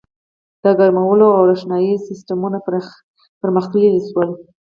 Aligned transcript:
•د 0.63 0.65
ګرمولو 0.79 1.27
او 1.37 1.41
روښنایۍ 1.49 1.93
سیستمونه 2.07 2.57
پرمختللي 3.41 3.91
شول. 4.07 4.29